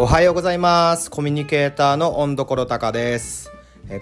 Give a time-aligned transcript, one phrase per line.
[0.00, 1.10] おはようございます。
[1.10, 3.50] コミュニケーターの温所高です。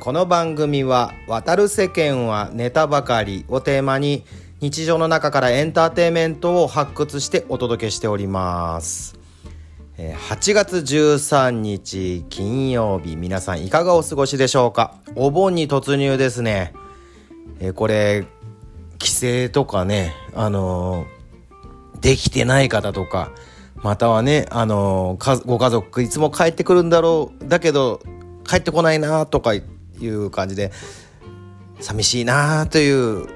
[0.00, 4.26] この番組は「渡る世間はネタばかり」をテーマに
[4.60, 9.18] 日常の中からエンターテインメントを発掘してお届けしております。
[9.96, 14.96] 8月13日金曜日皆さんいかがお過ごしでしょうか？
[15.14, 16.74] お盆に突入ですね。
[17.74, 18.26] これ
[18.98, 19.10] 帰
[19.46, 21.06] 省とかねあの、
[22.02, 23.30] できてない方とか
[23.82, 28.00] またはね、あのー、ご家族いつも帰ってくるんだろうだけど
[28.46, 29.62] 帰ってこないなとかい
[30.00, 30.72] う感じで
[31.80, 33.26] 寂しいなという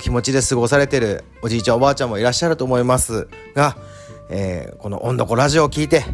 [0.00, 3.76] 気持ちで過ごされてるおじいちゃんおばあちゃんもいらっしゃると思いますが、
[4.30, 6.04] えー、この「音こラジオ」を聞いて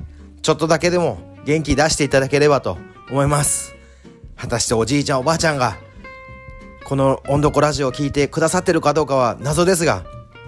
[0.42, 2.76] ちょっとだけでも元気出していただければと
[3.10, 3.74] 思います。
[4.36, 5.76] 果たしておじいちゃんおばあちゃんが
[6.84, 10.02] この「音こラジオ」を聞いてくださってるかどうかは謎ですが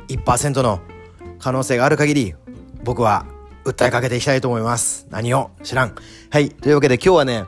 [0.09, 0.81] 1%の
[1.39, 2.34] 可能性がある限り
[2.84, 3.27] 僕は
[3.64, 5.06] 訴えかけていきたいと思います。
[5.11, 5.50] 何を？
[5.62, 5.94] 知らん。
[6.30, 6.50] はい。
[6.50, 7.44] というわけで今日はね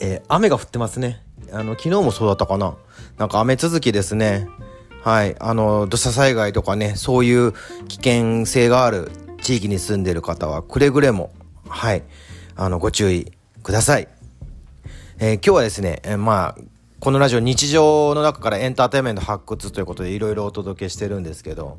[0.00, 1.22] えー、雨が降ってますね。
[1.52, 2.76] あの昨日もそうだったかな。
[3.16, 4.48] なんか雨続きですね。
[5.02, 5.34] はい。
[5.40, 7.52] あの土砂災害とかねそういう
[7.88, 11.32] 危険性がある地域に住んでる方はくれぐれも
[11.68, 12.02] はい。
[12.56, 14.08] あのご注意ください、
[15.18, 16.60] えー、今日はですね、えー、まあ
[16.98, 21.78] このラジオ日常の中からエンターテインメント発掘ということでいろいろお届けしてるんですけど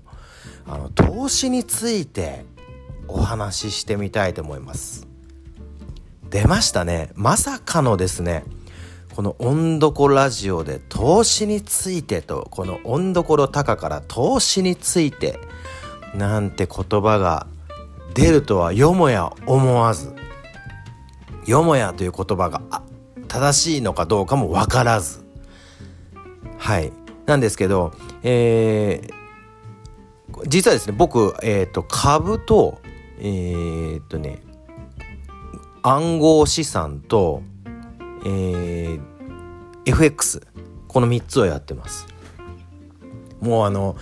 [0.67, 2.45] あの投資について
[3.07, 5.07] お話ししてみたいと思います。
[6.29, 7.09] 出ましたね。
[7.15, 8.43] まさかのですね
[9.15, 15.39] この「音読ラジオ」で投資についてとこの「音読高」から投資について
[16.13, 17.47] なんて言葉が
[18.13, 20.13] 出るとはよもや思わず
[21.45, 22.61] よもやという言葉が
[23.27, 25.23] 正しいのかどうかも分からず。
[26.57, 26.91] はい。
[27.25, 32.79] なんですけどえー、実はですね僕、えーと、株と
[33.19, 34.39] えー、っとね
[35.83, 37.41] 暗号資産と、
[38.25, 39.01] えー、
[39.85, 40.45] FX
[40.87, 42.07] この3つをやってます。
[43.39, 43.95] もうあの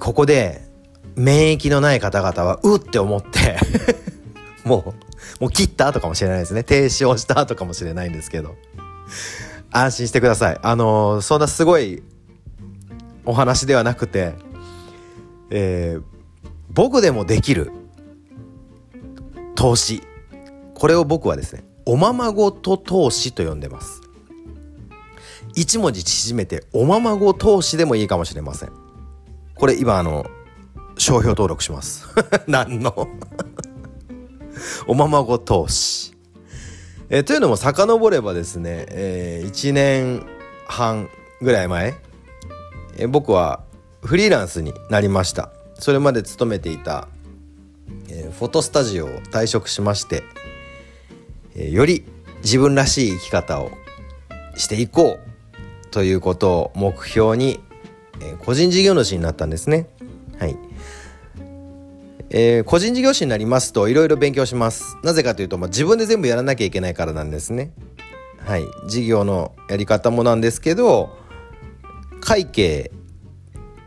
[0.00, 0.66] ここで
[1.14, 3.58] 免疫のない方々はうって思って
[4.64, 5.07] もう
[5.40, 6.64] もう切った後かもしれないですね。
[6.64, 8.56] 停止をした後かもしれないんですけど。
[9.70, 10.58] 安心してください。
[10.62, 12.02] あのそんなすごい
[13.24, 14.34] お話ではなくて
[15.50, 16.02] えー、
[16.70, 17.72] 僕でもできる
[19.54, 20.02] 投資。
[20.74, 24.02] これを僕はですねおままごと投資と呼んでます。
[25.54, 28.72] 一文字縮めておままご投資でもいいかもしれません。
[29.54, 30.26] これ今あの
[30.98, 32.06] 商標登録します。
[32.46, 33.08] 何の？
[34.86, 36.14] おままご投資
[37.10, 40.26] えというのも遡ればですね、えー、1年
[40.66, 41.08] 半
[41.40, 41.94] ぐらい前、
[42.98, 43.64] えー、僕は
[44.02, 47.08] フリーランスになりましたそれまで勤めていた
[48.10, 50.22] え、フォトスタジオを退職しまして、
[51.54, 52.04] え、より
[52.42, 53.70] 自分らしい生き方を
[54.56, 57.60] していこうということを目標に、
[58.20, 59.88] え、個人事業主になったんですね。
[60.38, 60.56] はい。
[62.30, 64.96] えー、個人事業主になりますといろいろ勉強します。
[65.02, 67.72] なぜかというと、まあ、自分で全部やらなきゃいけないからなんですね。
[68.44, 68.64] はい。
[68.88, 71.16] 事業のやり方もなんですけど、
[72.20, 72.90] 会計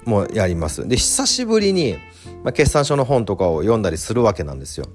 [0.06, 0.88] もやります。
[0.88, 1.98] で、久しぶりに
[2.44, 4.88] まあ、決算書の本とかを読んだりするわけなんですよ。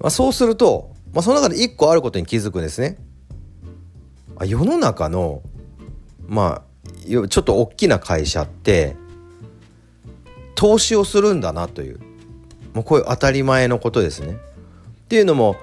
[0.00, 2.98] まあ、そうすると、まあ、その中で一個あることに気づくんですね。
[4.36, 5.42] あ世の中の
[6.28, 8.94] まあちょっと大きな会社って
[10.58, 12.00] 投資をするんだなという。
[12.74, 14.32] もうこういう当たり前のことですね。
[14.32, 14.36] っ
[15.06, 15.54] ていうのも、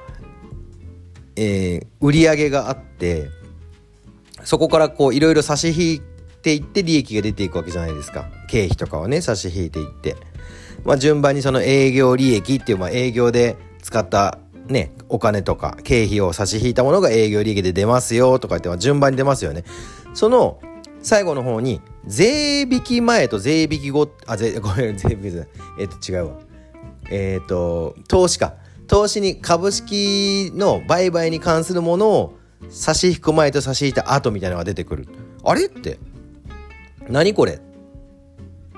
[1.36, 3.28] えー、売り上げがあって
[4.46, 6.02] そこからこういろいろ差し引い
[6.42, 8.30] ていって利益が出ていくわけじゃないですか。
[8.48, 10.16] 経費とかをね差し引いていって、
[10.86, 19.66] まあ、順番にその営業利益っていう、まあ、営業で使ったねお金とか経費を差し引いたものが営業利益で出ますよとか言って、まあ、順番に出ますよね。
[20.14, 20.62] その
[21.06, 25.26] 最後の方に税引き前と税引き後あ税ごめん税引き
[25.80, 26.40] えっ、と違うわ。
[27.12, 28.56] えっ、と投資か。
[28.88, 32.38] 投資に株式の売買に関するものを
[32.70, 35.08] 差し引く前と差し引いた後みたいなのが出てくる。
[35.44, 36.00] あれって
[37.08, 37.60] 何これ？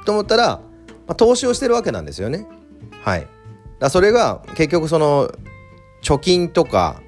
[0.06, 0.60] と思ったら、
[1.08, 2.46] まあ、投資をしてるわけなんですよね。
[3.04, 3.28] はい。
[3.80, 5.32] だそれが結局その
[6.04, 7.02] 貯金とか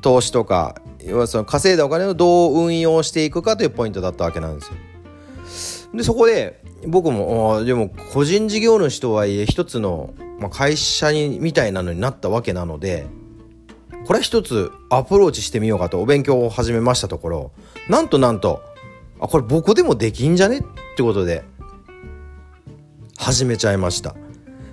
[0.00, 0.76] 投資とか
[1.06, 4.76] 要はその稼いだお金をどう運用していくかというポイントだったわけなんですよ。
[5.94, 13.06] でそこで僕もでも個人事業主とはいえ一つの、まあ、会社にみたいなのになったわけなので
[14.06, 17.52] これは一つアプローチしてみようかとお勉強を始めましたところ
[17.88, 18.62] なんとなんと
[19.20, 20.58] あこれ僕でもできんじゃね？
[20.58, 20.62] っ
[20.96, 21.44] てことで
[23.16, 24.16] 始めちゃいました。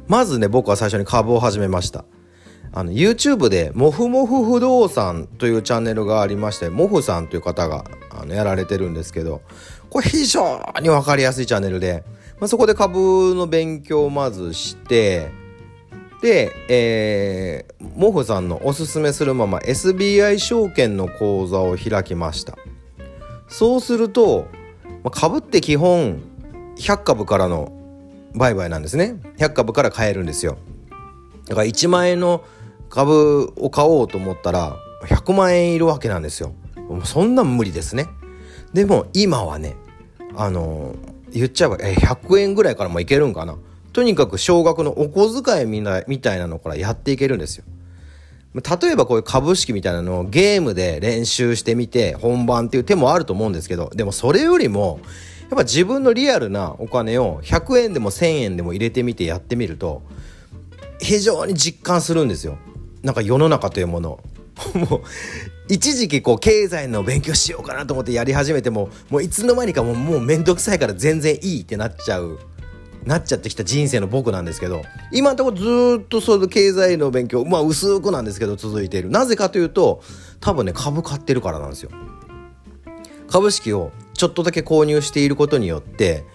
[0.07, 2.04] まずね僕は最初に株を始めました。
[2.73, 9.41] あの YouTube でもふもふ不動産というチャンネルがありましてもふさんという方があのやられてるんですけど
[9.89, 12.03] これ非常に分かりやすいチャンネルで、
[12.39, 15.31] まあ、そこで株の勉強をまずして
[16.21, 22.57] で、えー、モフさんのおすすめするまま SBI 証券の口座を開きました。
[23.47, 24.47] そうすると、
[25.03, 26.21] まあ、株って基本
[26.77, 27.73] 100株からの
[28.33, 29.15] 売買なんですね。
[29.38, 30.57] 100株から買えるんですよ。
[31.47, 32.45] だから1万円の
[32.91, 36.53] 株を買おうと思ったら100万円いるわけなんですよ。
[37.05, 38.07] そんな無理ですね。
[38.73, 39.75] でも今はね
[40.35, 40.95] あの
[41.31, 43.57] 言っちゃえばえ100円ぐらいからもいけるんかな。
[43.93, 45.83] とにかく少額のお小遣いみ
[46.19, 47.63] たいなのからやっていけるんですよ。
[48.53, 54.99] 例えばこういう株式みたいなのをゲームで練習してみて本番っていう手もあると思うんですけどでもそれよりも
[55.49, 60.01] やっぱ自分のリアルなお金を100円でも1000円でも入れてみてやってみると
[60.99, 62.57] 非常に実感するんですよ。
[63.03, 64.19] なんか世の中というもの。
[64.75, 65.01] もう
[65.69, 72.38] 一時期こう経済の勉強しようかなと思ってやり始めてももういつの間にかもうもうめんどくさいから全然いいってなっちゃう
[73.06, 79.09] なっちゃってきた人生の僕なんですけど今のところずっとその経済の勉強まあ薄くなんですけど続いている。
[79.09, 80.04] なぜかというと
[80.42, 81.89] 多分ね株買ってるからなんですよ。
[83.30, 86.25] 株式をちょっとだけ購入していることによって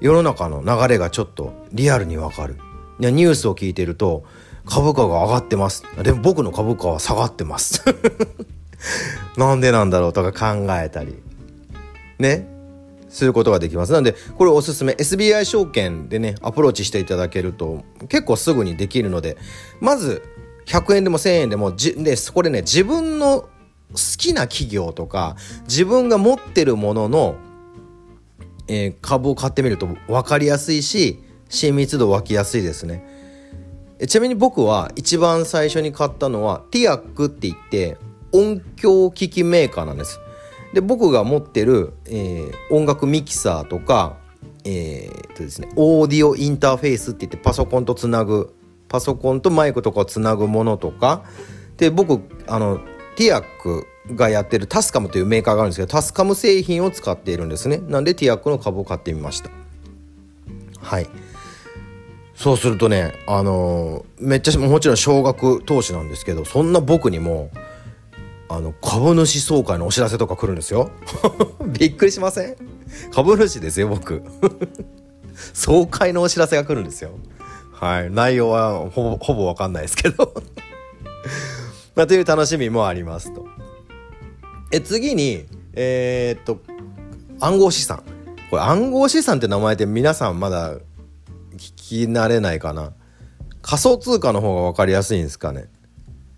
[0.00, 2.56] 世の中の流れがちょっとリアルにわかる。
[2.98, 4.24] ニュースを聞いてると
[4.66, 5.84] 株価が上がってます。
[6.02, 7.82] でも僕の株価は下がってます。
[9.36, 11.16] なんでなんだろうとか考えたり。
[12.18, 12.48] ね。
[13.08, 13.92] することができます。
[13.92, 14.94] なんでこれおすすめ。
[14.94, 19.36] SBI 証券でねアプローチしていただけると結構すぐにできるので
[19.80, 20.22] まず
[20.66, 23.48] 100円でも1000円でもじでこれね自分の好
[24.16, 27.36] きな企業とか自分が持ってるものの、
[28.66, 33.11] えー、株を買ってみると分かりやすいし親密度湧きやすいですね。
[34.06, 37.98] ちなみに僕は一番最初に買ったのはティアックって言って
[38.32, 40.20] 音響機器メーカーなんです。
[40.74, 44.16] で僕が持ってる、えー、音楽ミキサーとか
[44.64, 48.54] えー、とですねオーディオインターフェースって言ってパソコンとつなぐ
[48.88, 51.24] パソコンとマイクとかをつなぐものとか。
[51.78, 52.80] で僕あの
[53.16, 57.78] ティアックがやってるタスカムというメーカーがあるんですけどタスカム製品を使っているんですね。
[57.78, 59.50] なんでティアックの株を買ってみました。
[60.80, 61.08] はい。
[62.42, 67.52] そうするとねあのー、めっちゃもちろん少額投資なんですけどそんな僕にも
[68.48, 70.90] あの株主総会のお知らせとか来るんですよ。
[71.78, 72.56] びっくりしません？
[73.14, 74.24] 株主ですよ僕。
[75.54, 77.12] 総会のお知らせが来るんですよ。
[77.72, 78.10] はい。
[78.10, 80.34] 内容はほぼほぼ分かんないですけど。
[81.94, 83.46] まあ、という楽しみもありますと。
[84.72, 86.58] え次にえー、っと
[87.38, 88.02] 暗号資産。
[88.50, 90.74] これ暗号資産って名前って皆さんまだ
[91.56, 92.92] 聞き慣れないかな。
[93.62, 95.68] 仮想通貨の方が分かりやすいんですかね。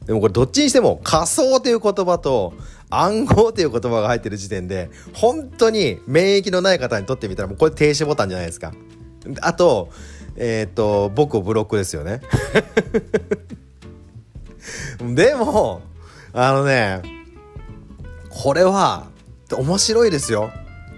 [0.06, 2.52] でもこれどっちにしても仮想という言葉と
[2.90, 8.72] 暗号という言葉が入ってる時点で本当に免疫のない方にとってみたらもうこれ停止ボタンじゃないですか。
[9.40, 9.90] あと
[10.36, 12.20] えっ、ー、と僕をブロックですよね。
[15.00, 15.82] でも
[16.32, 17.00] あのね
[18.28, 19.06] これは
[19.52, 20.50] 面白いですよ。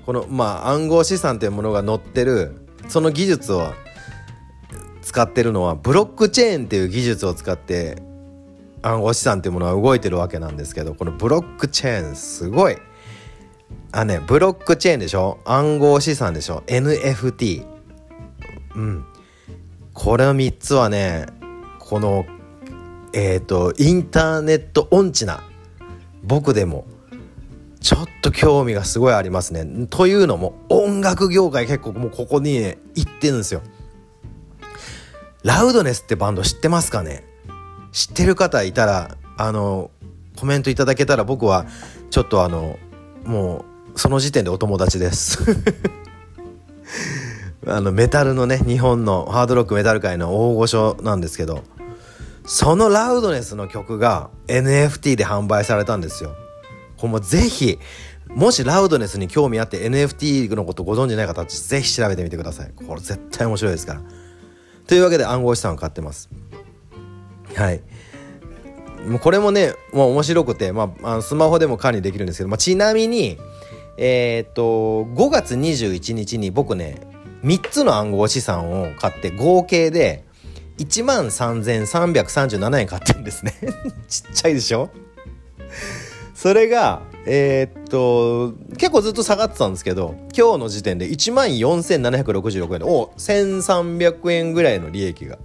[0.05, 2.57] このまあ暗号資産というものが載ってる
[2.89, 3.73] その技術を
[5.16, 8.02] 使ってるのはブロックチェーンっていう技術を使って
[8.82, 12.76] 暗号資産っていうものは動いてるわけなんですけどこのブロックチェーンすごい。
[13.92, 15.38] あねブロックチェーンでしょ？
[15.46, 17.64] 暗号資産でしょ？NFT
[18.75, 19.06] うん。
[19.94, 21.25] これの3つはね
[21.78, 22.26] この
[23.14, 25.42] えっ、ー、とインターネット音痴な
[26.25, 26.85] 僕でも
[27.80, 29.87] ちょっと興味がすごいありますね。
[29.88, 33.62] というのも音楽業界結構もうここにね行ってるんですよ。
[35.47, 37.23] ラウドネスってバンド知ってますかね？
[37.93, 39.93] 知ってる方いたらあの
[40.37, 41.67] コメントいただけたら僕は
[42.11, 42.81] ちょっとあの
[43.25, 45.38] もうその時点でお友達です。
[47.65, 51.62] あのメタルのね日本のハードロックメタル界の大御所なんですけど
[52.45, 56.35] そのラウドネスの曲が NFT で販売されたんですよ。
[56.97, 57.79] これもぜひ
[58.29, 62.73] もしラウドネスに興味あって NFT のことご存じない方はぜひ調べてみてください。
[62.85, 64.00] これ絶対面白いですから。
[64.87, 66.28] というわけで暗号資産を買ってます。
[67.55, 67.81] はい。
[69.07, 73.38] もうこれもね、もう面白くて、まあ、あのスマホでも管理できるんですけど、まあ、ちなみに、
[73.99, 77.00] えー、っと、5月21日に僕ね、
[77.45, 80.25] 3つの暗号資産を買って合計で
[80.78, 83.55] 1万3337円買ってるんですね
[84.09, 84.90] ちっちゃいでしょ？
[86.35, 95.38] それが、えー、っと、結構ずっと下がってたんですけど、今日の時点で1万4766円で、お1300円ぐらいの利益が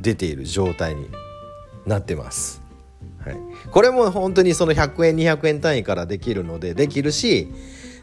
[0.00, 1.08] 出ている状態に
[1.86, 2.60] なってます。
[3.24, 3.36] はい、
[3.70, 7.48] これも本当にその100円200円単位からできるのでできるし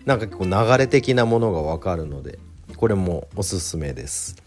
[0.05, 2.39] なんか結構流れ的なものが分かるので
[2.77, 4.37] これもおすすめです。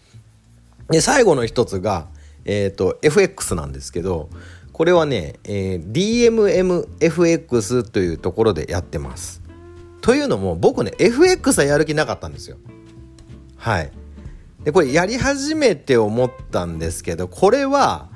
[0.89, 2.07] で最後の一つが、
[2.45, 4.29] えーと、FX なんですけど
[4.73, 5.91] これはね、えー、
[6.99, 9.41] DMMFX というところでやってます。
[10.01, 12.57] というのも僕ね FX はやる気なかったんですよ。
[13.55, 13.91] はい。
[14.63, 18.09] でこれやり始めて思ったんですけどこれは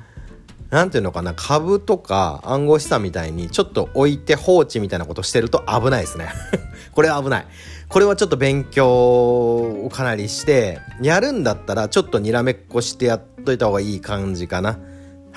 [0.70, 6.28] 何ていうのかな株とか暗号資産みたいにちょっと置いて放置みたいなことしてると危ないですね
[6.92, 7.46] これは危ない
[7.88, 14.78] これはちょっと勉強をかなりしてやるんだったらちょっとにらめっこしてやっといた方がいい感じかな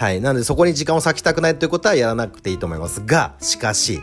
[0.02, 4.02] はいなのでそこに時間を割きたくないということはやらなくていいと思いますがしかし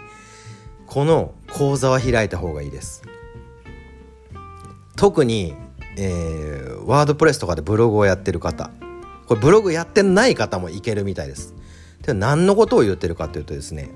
[0.86, 3.02] この講座は開いた方がいいです
[4.94, 5.56] 特に、
[5.96, 8.70] えー、ワードプレスとかでブログをやってる方
[9.26, 11.56] これブログやってない方もいけるみたいです。
[12.02, 13.90] で何のことを言ってるかというとですね、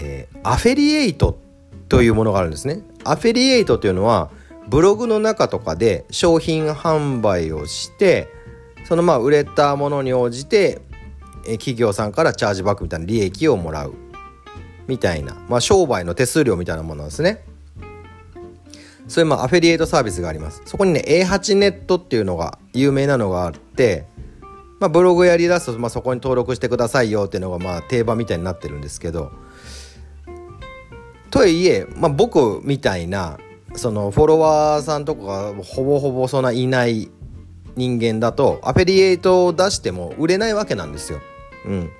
[0.00, 1.38] えー、アフェリエイト
[1.90, 2.80] というものがあるんですね。
[3.04, 4.30] アフェリエイトというのは
[4.68, 8.34] ブログの中とかで商品販売をして
[8.86, 10.80] そのまあ売れたものに応じて
[11.44, 13.94] 企業さんからチャージバックみたいな利益をもらう
[14.86, 17.44] みたいな、まあ、商売の手数料みたいなものなんですね。
[19.08, 20.62] そういうまあアフェリエイトサービスがあります。
[20.66, 24.06] そこにね A8 ネットっていうのが有名なのがあって、
[24.78, 29.32] まあ、ブログやりだすと、まあ、そこに登録してくださいよっていうのがまあ定番みたいになってるんですけど
[31.30, 33.38] とはいえ、まあ、僕みたいな
[33.74, 37.10] そのフォロワーさんとかがほぼほぼそんないない
[37.76, 41.20] 人間だとアフェリエイトを出しても売れないわけなんですよ。
[41.66, 41.90] うん、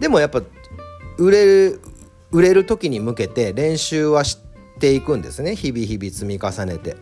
[0.00, 0.42] でもやっぱ
[1.18, 1.80] 売れる
[2.30, 4.38] 売れる時に向けて練習はし
[4.80, 6.96] ていくんですね日々日々積み重ねて。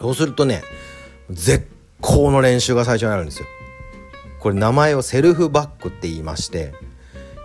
[0.00, 0.62] そうするとね
[1.30, 1.66] 絶
[2.00, 3.46] 好の練習が最初にあるんですよ。
[4.40, 6.74] これ名前をセルフバックって言いまして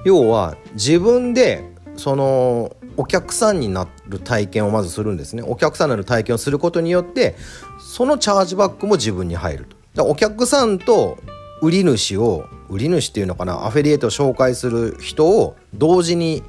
[0.03, 1.63] 要は自分で
[1.95, 7.37] そのお客さんになる体験をまずするんですねお客さんになる体験をすることによって
[7.79, 11.17] そのチャージバックも自分に入るとだお客さんと
[11.61, 16.41] 売り主を売り主っていうのかなアフィリエイトを紹介する人を同時に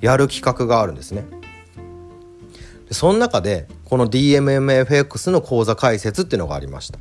[0.00, 1.24] やる企画があるんですね。
[2.88, 6.98] でその中でこの DMMFX の講座解説っていうのがありました。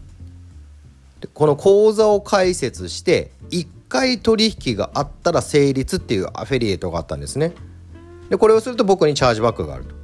[1.20, 7.54] でこの口座を開設して1回取引があったら成立っていうアフェリエイトがあったんですね。
[8.30, 9.96] でこれをすると僕にチャージバックがあると。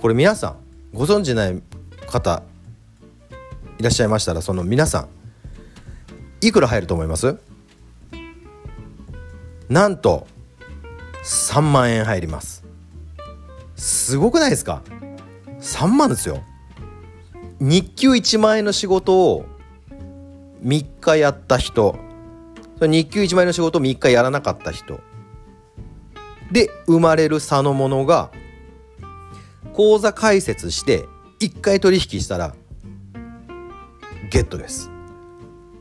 [0.00, 0.56] これ皆さん
[0.94, 1.62] ご存知ない
[2.06, 2.42] 方
[3.78, 5.08] いらっしゃいましたらその皆さん
[6.40, 7.38] いくら入ると思います？
[9.68, 10.26] なんと
[11.24, 12.64] 3万円入ります。
[13.76, 14.82] すごくないですか
[15.60, 16.42] ？3万ですよ。
[17.60, 19.44] 日給1万円の仕事を
[20.64, 21.96] 3日やった人。
[22.80, 25.00] 日給1万円の仕事を3日やらなかった人。
[26.50, 28.30] で生まれる差のものが
[29.74, 31.04] 口座開設して
[31.40, 32.54] 1回取引したら
[34.30, 34.90] ゲットです。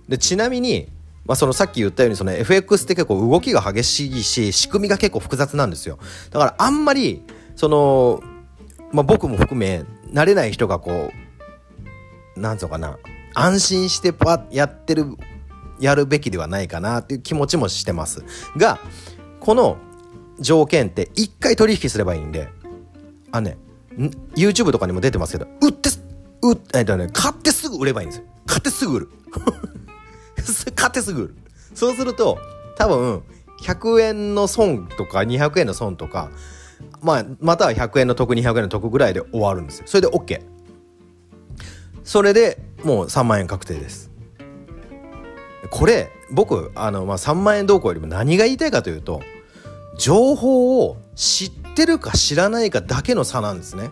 [0.08, 0.88] でちなみに、
[1.26, 6.00] まあ、そのさっき言ったようにその FX って結構動きが激しいし仕組みが結構複雑なんですよ。
[6.32, 7.24] だからあんまり
[7.56, 8.22] その、
[8.92, 11.12] まあ、僕も含め慣れない人がこ
[12.36, 12.98] うなんつうのかな
[13.34, 15.06] 安心してパやってる
[15.80, 18.24] やるべきではないかなっていう気持ちもしてます。
[18.56, 18.80] が
[19.40, 19.78] この
[20.40, 22.50] 条件って1回取引すればいいんで
[23.32, 23.58] あね
[24.36, 25.90] YouTube とかにも出てますけど売って
[26.42, 28.26] 売っえっとね買ってすぐ売ればいいんですよ。
[28.48, 29.10] 買ってすぐ売る。
[30.76, 31.36] 買ってすぐ売る。
[31.76, 32.40] そうすると
[32.76, 33.24] 多分
[33.62, 36.32] 100円の損とか200円の損とか
[37.02, 39.84] まあまたは100円の得200円の得ぐらいで終わるんですよ。
[39.86, 40.42] それで OK
[42.04, 44.10] それでもう3万円確定です。
[45.70, 49.22] これ僕あの、まあ、3万円どうこうよりも何が言いたいかというと
[49.98, 53.92] 情報を知ってるか知らないかだけの差なんですね。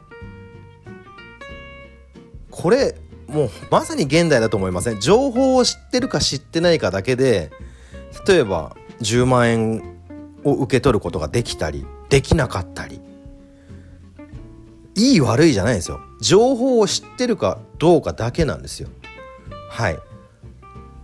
[2.51, 2.95] これ
[3.27, 4.99] もうまさに現代だと思いません？
[4.99, 7.51] 情報を知ってるか知ってないかだけで
[8.27, 9.95] 例えば10万円
[10.43, 13.01] を受け取ることができたりできなかったり。
[14.97, 15.99] いい悪いじゃないですよ。
[16.21, 18.87] 情報を知ってるかどうかだけなんですよ。
[19.69, 19.99] はい。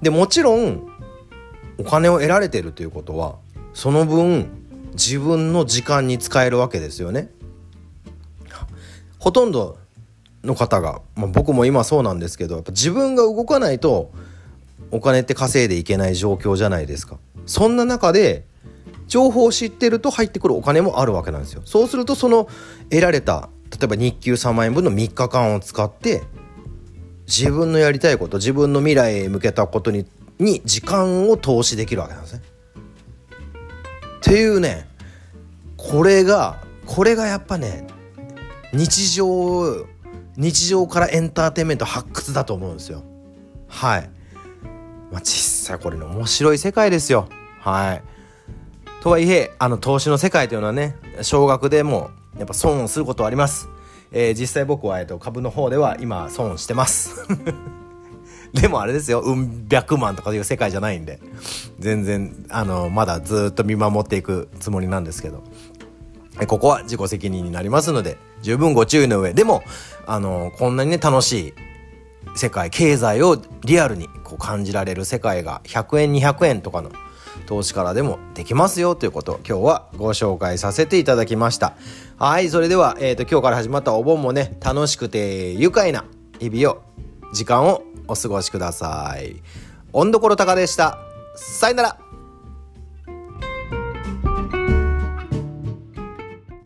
[0.01, 0.88] でもちろん
[1.78, 3.36] お金を得られてるということは
[3.74, 4.50] その分
[4.94, 7.32] 自分の時間に使えるわけですよね。
[9.20, 9.78] ほとんど
[10.44, 14.12] の方が、まあ、僕も今そうなんですけどやっぱ自分が動かないと
[14.92, 18.46] お金って稼いでいけない状況じゃないですかそんな中で
[19.08, 22.48] 情報を知ってると入ってくるお金もあるわけなんですよそうするとその
[22.90, 26.24] 得られた例えば日給3万円分の3日間を使って
[27.28, 30.06] 自分のやりたいこと自分の未来へ向けたことに
[30.40, 32.42] に時間を投資できるわけなんですね。
[34.18, 34.88] っていうね
[35.78, 37.88] これがこれがやっぱね
[38.74, 39.86] 日常
[40.38, 43.04] 日常からエンターテインメント発掘だと思うんですよ。
[43.68, 44.10] はい。
[45.12, 47.28] まあ、実際これね面白い世界ですよ。
[47.60, 48.04] はい。
[49.02, 53.68] とはいえあの投資の世界というのはね少額でもやっぱ損をすることはあります。
[54.14, 57.26] えー、実際僕は、えー、と株の方では今損してます。
[58.54, 61.22] でもあれですよ、うん百万とかいう世界じゃないんで、
[61.80, 65.42] 全然、あの、まだずっと見守っていくつもりなんですけど、
[66.48, 69.64] ここは自己責任になりますので、十分ご注意の上、でも、
[70.08, 71.54] あの、こんなにね、楽しい
[72.36, 76.92] 世界、経済をリアルにこう感じられる世界が100円、200円とかの
[77.48, 81.76] 投資からでもできますよということを今日はご紹介させていただきました。
[82.18, 86.06] はい、それでは、えっ、ー、と、今日から始まったお盆もね、楽しくて愉快な
[86.40, 86.82] 日々を、
[87.34, 89.42] 時間をお過ごしください。
[89.94, 90.98] 温どころたかでした。
[91.36, 92.11] さよなら